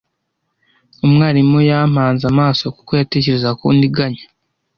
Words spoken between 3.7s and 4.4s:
ndiganya.